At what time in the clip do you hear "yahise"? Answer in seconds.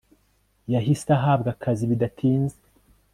0.73-1.09